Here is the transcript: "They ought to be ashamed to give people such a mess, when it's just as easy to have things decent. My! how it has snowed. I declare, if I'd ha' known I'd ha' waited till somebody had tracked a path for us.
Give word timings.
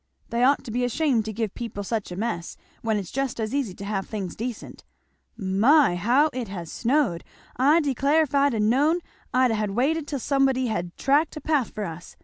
"They 0.29 0.43
ought 0.43 0.63
to 0.63 0.71
be 0.71 0.83
ashamed 0.83 1.25
to 1.25 1.31
give 1.31 1.53
people 1.53 1.83
such 1.83 2.11
a 2.11 2.15
mess, 2.15 2.57
when 2.81 2.97
it's 2.97 3.11
just 3.11 3.39
as 3.39 3.53
easy 3.53 3.75
to 3.75 3.85
have 3.85 4.07
things 4.07 4.35
decent. 4.35 4.83
My! 5.37 5.95
how 5.95 6.31
it 6.33 6.47
has 6.47 6.71
snowed. 6.71 7.23
I 7.57 7.81
declare, 7.81 8.23
if 8.23 8.33
I'd 8.33 8.55
ha' 8.55 8.59
known 8.59 9.01
I'd 9.31 9.51
ha' 9.51 9.69
waited 9.69 10.07
till 10.07 10.17
somebody 10.17 10.65
had 10.65 10.97
tracked 10.97 11.37
a 11.37 11.41
path 11.41 11.69
for 11.69 11.85
us. 11.85 12.15